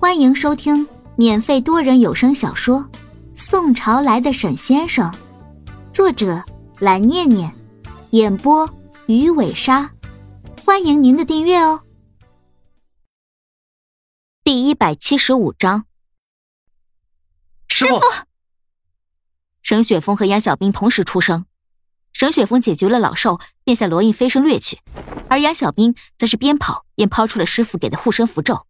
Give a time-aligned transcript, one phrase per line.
[0.00, 0.86] 欢迎收听
[1.16, 2.78] 免费多人有声小说
[3.34, 5.12] 《宋朝来的沈先生》，
[5.92, 6.44] 作者
[6.78, 7.52] 蓝念念，
[8.10, 8.72] 演播
[9.08, 9.90] 鱼尾鲨。
[10.64, 11.82] 欢迎您的订阅哦。
[14.44, 15.84] 第一百七十五章，
[17.66, 18.00] 师傅，
[19.62, 21.44] 沈雪峰和杨小兵同时出声。
[22.12, 24.78] 沈雪峰解决了老兽，便向罗印飞身掠去，
[25.28, 28.67] 而杨小兵则是边跑边抛出了师傅给的护身符咒，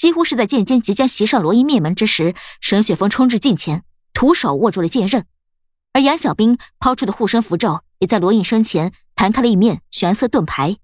[0.00, 5.26] 几乎是在剑尖即将袭上罗印灭门之时，沈雪峰冲至近前，徒手握住了剑刃，
[5.92, 10.78] 而杨小兵抛出的护身符咒也在罗印身前弹开了一面玄色盾牌。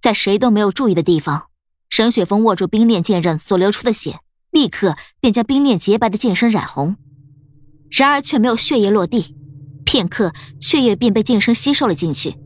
[0.00, 1.48] 在谁都没有注意的地方，
[1.90, 6.96] 沈雪峰握住冰炼剑刃所流出的血，立刻便将冰炼洁白的剑身染红，
[7.90, 9.36] 然而却没有血液落地。
[9.84, 12.38] 片刻，血液便被剑身吸收了进去，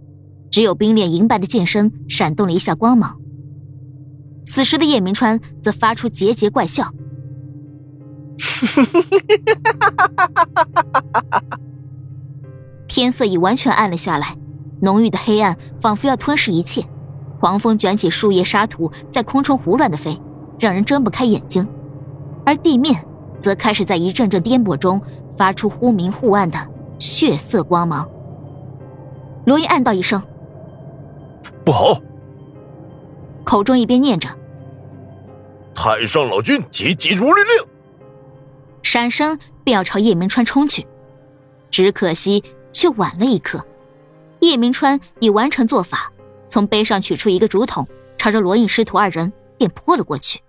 [0.51, 3.21] 只有冰炼银白的剑身闪动了一下光芒。
[4.47, 6.91] 此时的叶明川则发出桀桀怪笑
[12.89, 14.35] ：“天色已完全暗了下来，
[14.81, 16.83] 浓郁的黑暗仿佛要吞噬一切。
[17.39, 20.19] 狂风卷起树叶沙土，在空中胡乱的飞，
[20.59, 21.69] 让人睁不开眼睛。
[22.47, 23.07] 而地面
[23.39, 24.99] 则开始在一阵阵颠簸中
[25.37, 26.59] 发出忽明忽暗的。”
[26.99, 28.09] 血色光芒，
[29.45, 30.23] 罗伊暗道一声
[31.63, 32.01] ：“不好！”
[33.45, 34.31] 口中一边念着
[35.87, 37.69] ：“太上老君急急如律令。”
[38.83, 40.85] 闪身便要朝叶明川冲去，
[41.71, 42.43] 只可惜
[42.73, 43.65] 却晚了一刻。
[44.41, 46.13] 叶明川已完成做法，
[46.49, 47.87] 从背上取出一个竹筒，
[48.19, 50.41] 朝着罗印师徒二人便泼了过去。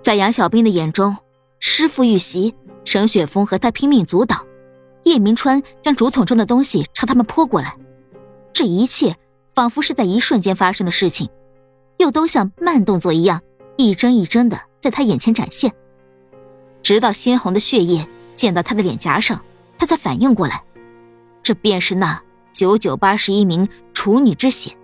[0.00, 1.16] 在杨小兵的眼中，
[1.60, 4.44] 师傅遇袭，沈雪峰和他拼命阻挡。
[5.04, 7.76] 叶明川将竹筒中的东西朝他们泼过来，
[8.52, 9.16] 这一切
[9.54, 11.28] 仿佛是在一瞬间发生的事情，
[11.98, 13.40] 又都像慢动作一样，
[13.78, 15.72] 一帧一帧的在他眼前展现。
[16.82, 19.40] 直到鲜红的血液溅到他的脸颊上，
[19.78, 20.64] 他才反应过来，
[21.44, 22.20] 这便是那
[22.52, 24.76] 九九八十一名处女之血。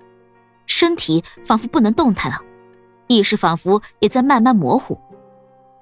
[0.66, 2.40] 身体仿佛不能动弹了，
[3.08, 4.96] 意识仿佛也在慢慢模糊。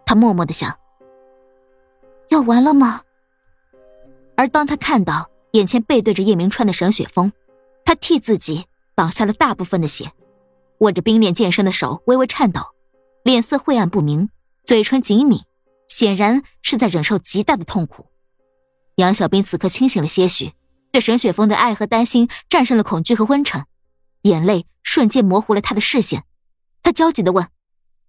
[0.06, 0.74] 他默默的想：
[2.30, 3.02] 要完了吗？
[4.36, 7.30] 而当他看到眼前背对着叶明川的沈雪峰，
[7.84, 8.64] 他替自己
[8.94, 10.10] 挡下了大部分的血，
[10.78, 12.60] 握着冰炼剑身的手微微颤抖，
[13.24, 14.30] 脸色晦暗不明，
[14.64, 15.42] 嘴唇紧抿，
[15.88, 18.06] 显然是在忍受极大的痛苦。
[18.96, 20.52] 杨小兵此刻清醒了些许，
[20.90, 23.64] 对沈雪峰的爱和担心战胜了恐惧和昏沉，
[24.22, 26.24] 眼泪瞬间模糊了他的视线，
[26.82, 27.44] 他焦急的问：“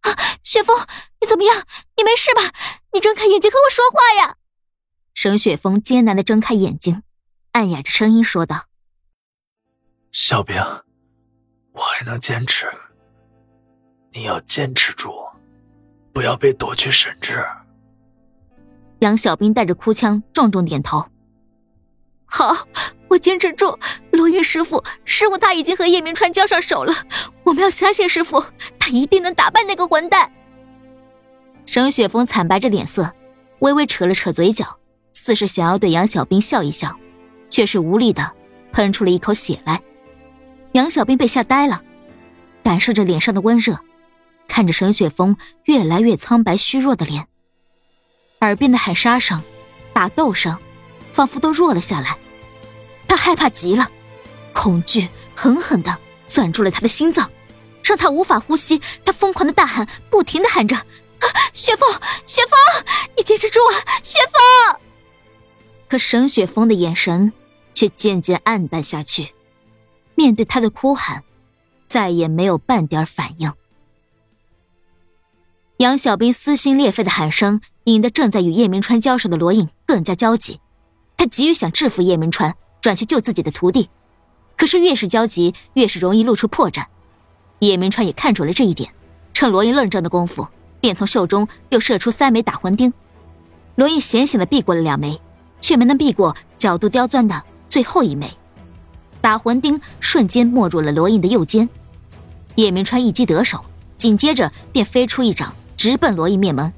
[0.01, 0.11] 啊，
[0.43, 0.75] 雪峰，
[1.21, 1.65] 你怎么样？
[1.97, 2.51] 你没事吧？
[2.93, 4.37] 你睁开眼睛和我说话呀！”
[5.13, 7.03] 沈雪峰艰难的睁开眼睛，
[7.51, 8.65] 暗哑着声音说道
[10.11, 10.57] ：“小兵，
[11.73, 12.67] 我还能坚持，
[14.13, 15.11] 你要坚持住，
[16.11, 17.43] 不要被夺去神智。”
[18.99, 21.05] 杨小兵带着哭腔，重重点头
[22.25, 22.55] ：“好，
[23.09, 23.77] 我坚持住。
[24.11, 26.93] 罗云师傅，师傅他已经和叶明川交上手了，
[27.43, 28.43] 我们要相信师傅，
[28.79, 30.31] 他一定能打败那个混蛋。”
[31.65, 33.11] 沈雪峰惨白着脸色，
[33.59, 34.79] 微微扯了扯嘴角。
[35.15, 36.93] 似是想要对杨小兵笑一笑，
[37.47, 38.29] 却是无力的
[38.71, 39.79] 喷出了一口血来。
[40.71, 41.81] 杨小兵被吓呆了，
[42.63, 43.79] 感受着脸上的温热，
[44.53, 47.27] 看着沈雪峰越来越苍白虚弱的脸，
[48.41, 49.41] 耳边的喊杀声、
[49.93, 50.55] 打斗声，
[51.11, 52.15] 仿佛都弱了下来。
[53.07, 53.87] 他害怕极了，
[54.53, 55.97] 恐惧狠狠的
[56.27, 57.31] 攥住了他的心脏，
[57.81, 58.79] 让他无法呼吸。
[59.03, 60.75] 他疯狂的大喊，不停的喊着
[61.51, 61.89] ：“雪峰，
[62.27, 62.59] 雪峰，
[63.17, 64.79] 你坚持住啊，雪峰！”
[65.89, 67.33] 可沈雪峰的眼神
[67.73, 69.33] 却渐渐暗淡下去，
[70.13, 71.23] 面对他的哭喊，
[71.87, 73.51] 再也没有半点反应。
[75.77, 80.59] 杨小兵撕心裂肺的喊声，引得正在与叶明川交手的罗印更加焦急。
[81.17, 83.89] 他急于想制服叶明川，转去救自己的徒弟，
[84.55, 86.85] 可是越是焦急，越是容易露出破绽。
[87.59, 88.93] 叶明川也看准了这一点，
[89.33, 90.47] 趁罗印愣怔的功夫，
[90.79, 92.93] 便从袖中又射出三枚打魂钉。
[93.75, 95.19] 罗印险险的避过了两枚。
[95.63, 98.29] 却没能避过角度刁钻的最后一枚，
[99.21, 101.69] 打魂钉瞬间没入了罗印的右肩。
[102.55, 103.63] 叶明川一击得手，
[103.97, 106.71] 紧接着便飞出一掌，直奔罗印面门。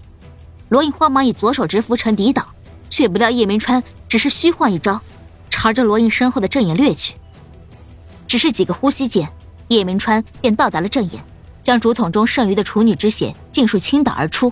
[0.67, 2.43] 罗印慌忙以左手执拂尘抵挡，
[2.89, 4.99] 却不料叶明川只是虚晃一招，
[5.47, 7.13] 朝着罗印身后的阵眼掠去。
[8.25, 9.31] 只是几个呼吸间，
[9.67, 11.23] 叶明川便到达了阵眼，
[11.61, 14.51] 将竹筒中剩余的处女之血尽数倾倒而出。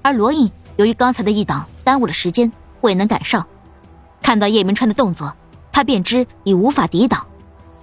[0.00, 2.50] 而罗印由于刚才的一挡耽误了时间，
[2.80, 3.46] 未能赶上。
[4.22, 5.36] 看到叶明川的动作，
[5.70, 7.26] 他便知已无法抵挡。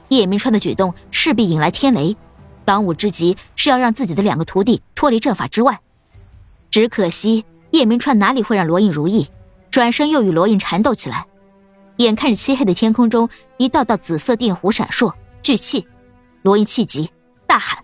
[0.08, 2.18] 叶明川的举动势必引来天雷，
[2.66, 5.80] 当务之急是要让自己的两个徒弟脱离阵法之外，
[6.70, 9.28] 只可惜叶明川哪里会让罗印如意，
[9.72, 11.26] 转身又与罗印缠斗起来。
[11.98, 15.86] 眼看着漆黑的天空中一道道紫色电弧闪烁，聚气，
[16.44, 17.12] 罗隐气急，
[17.46, 17.84] 大喊：“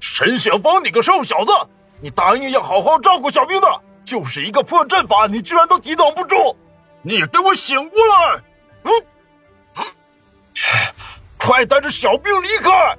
[0.00, 1.52] 沈雪峰，你个瘦小子，
[2.00, 3.68] 你答应要好好照顾小兵的，
[4.04, 6.56] 就是一个破阵法，你居然都抵挡不住！
[7.02, 8.42] 你给我醒过来！
[8.84, 9.84] 嗯，
[11.38, 12.98] 快带着小兵离开！”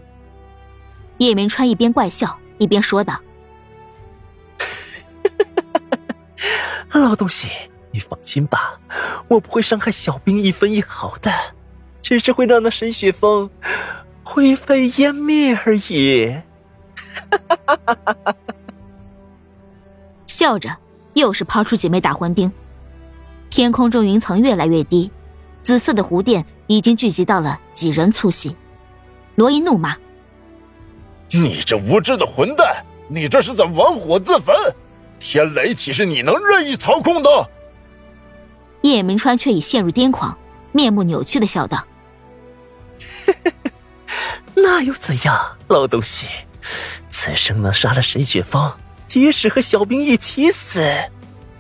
[1.20, 3.20] 叶明川一边怪笑一边说道
[7.00, 7.50] ：“老东西，
[7.92, 8.80] 你放心吧，
[9.28, 11.32] 我不会伤害小兵一分一毫的，
[12.02, 13.50] 只是会让那沈雪峰
[14.24, 16.36] 灰飞烟灭而已。
[20.28, 20.76] ”笑着，
[21.14, 22.52] 又是抛出几枚打魂钉。
[23.50, 25.12] 天空中云层越来越低，
[25.62, 28.56] 紫色的弧电已经聚集到了几人粗细。
[29.36, 29.96] 罗伊怒骂。
[31.30, 32.86] 你这无知的混蛋！
[33.08, 34.56] 你这是在玩火自焚！
[35.26, 37.50] 天雷岂是你能任意操控的？
[38.82, 40.38] 叶明川却已陷入癫狂，
[40.74, 41.88] 面目扭曲的笑道
[44.54, 46.28] ：“那又怎样，老东西？
[47.10, 48.70] 此生能杀了沈雪峰，
[49.08, 50.82] 即使和小兵一起死，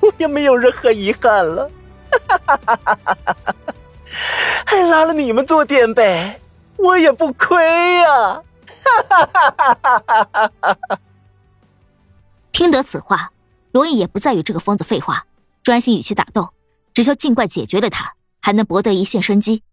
[0.01, 1.71] 我也没有任何遗憾了。
[4.65, 6.41] 还拉了你们做垫背，
[6.75, 8.41] 我也不亏呀！”
[8.83, 9.51] 哈哈哈
[9.81, 10.51] 哈哈！
[10.89, 10.99] 哈
[12.51, 13.31] 听得此话，
[13.73, 15.25] 罗毅也不再与这个疯子废话，
[15.63, 16.53] 专心与其打斗，
[16.93, 19.63] 只求尽快解决了他，还能博得一线生机。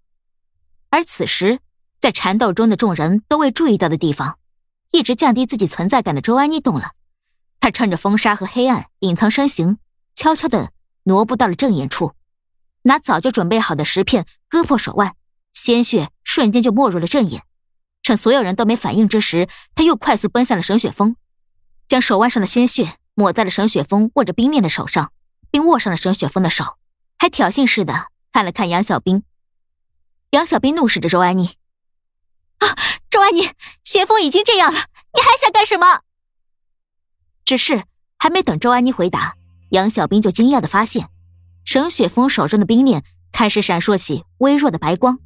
[0.88, 1.60] 而此时，
[2.00, 4.38] 在缠斗中的众人都未注意到的地方，
[4.90, 6.92] 一直降低自己存在感的周安妮动了。
[7.60, 9.76] 他趁着风沙和黑暗隐藏身形，
[10.14, 10.70] 悄悄的
[11.02, 12.14] 挪步到了正眼处，
[12.84, 15.14] 拿早就准备好的石片割破手腕，
[15.52, 17.42] 鲜血瞬间就没入了正眼。
[18.00, 21.16] 趁所有人都没反应之时，他又快速奔向了沈雪峰，
[21.86, 25.12] 将手腕上的鲜血抹在了沈雪峰握着冰链的手上，
[25.50, 26.76] 并握上了沈雪峰的手，
[27.18, 29.22] 还挑衅似的看了看杨小兵。
[30.30, 31.56] 杨小兵怒视着周安妮
[32.58, 32.66] ：“啊，
[33.10, 33.50] 周安妮，
[33.82, 34.78] 雪峰已经这样了，
[35.14, 36.00] 你还想干什么？”
[37.44, 37.84] 只是
[38.16, 39.34] 还没等周安妮回答，
[39.70, 41.08] 杨小兵就惊讶的发现，
[41.64, 43.02] 沈雪峰手中的冰链
[43.32, 45.18] 开始闪烁起微弱的白光，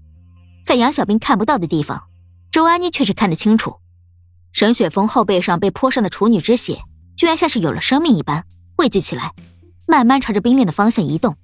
[0.64, 2.04] 在杨小兵看不到的地方。
[2.50, 3.80] 周安妮却是看得清楚，
[4.52, 6.82] 沈雪峰后背上被泼上的处女之血，
[7.16, 8.44] 居然像是有了生命一般
[8.76, 9.32] 汇聚起来，
[9.86, 11.36] 慢慢朝着冰链的方向移动，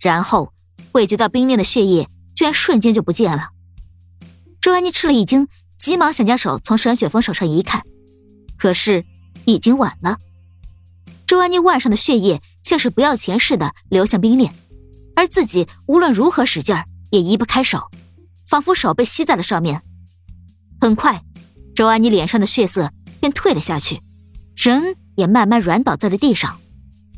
[0.00, 0.52] 然后
[0.92, 3.50] 汇聚到冰链的血液，居然瞬间就不见了。
[4.60, 7.82] 周安妮吃了一惊，急忙想将手从沈雪峰手上移开，
[8.56, 9.04] 可是
[9.44, 10.18] 已经晚了。
[11.26, 14.54] 周安妮腕上的血液像是不要钱似的流向冰链，
[15.16, 17.90] 而自己无论如何使劲儿也移不开手，
[18.46, 19.82] 仿佛手被吸在了上面。
[20.80, 21.22] 很快，
[21.74, 24.02] 周安妮脸上的血色便退了下去，
[24.56, 26.58] 人也慢慢软倒在了地上，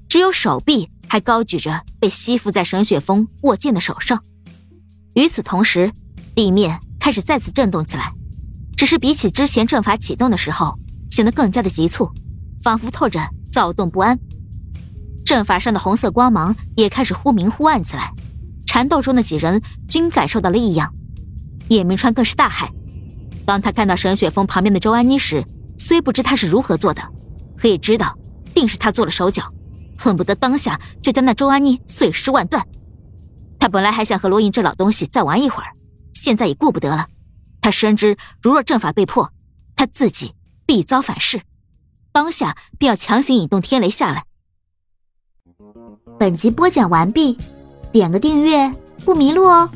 [0.08, 4.23] 只有手臂还高举着被吸附在沈雪峰握剑的手上。
[5.14, 5.93] 与此同时，
[6.35, 8.12] 地面开始再次震动起来，
[8.76, 10.79] 只是比起之前阵法启动的时候，
[11.11, 12.11] 显得更加的急促，
[12.62, 13.20] 仿佛透着
[13.50, 14.19] 躁动不安。
[15.25, 18.12] 阵法上的红色光芒也开始忽明忽暗起来，
[18.67, 20.93] 缠斗中的几人均感受到了异样，
[21.69, 22.69] 叶明川更是大骇。
[23.47, 25.44] 当他看到沈雪峰旁边的周安妮时，
[25.79, 27.02] 虽不知他是如何做的，
[27.64, 28.14] 可以知道
[28.55, 29.50] 定是他做了手脚，
[29.97, 32.68] 恨不得当下就将那周安妮碎尸万段。
[33.59, 35.73] 他本来还想和罗隐这老东西再玩一会儿，
[36.12, 37.09] 现在也顾不得了。
[37.62, 39.33] 他深知如若阵法被破，
[39.76, 40.35] 他自己
[40.66, 41.40] 必遭反噬，
[42.12, 44.25] 当下便要强行引动天雷下来。
[46.18, 47.38] 本集播讲完毕，
[47.90, 48.75] 点个订阅
[49.06, 49.71] 不迷路哦。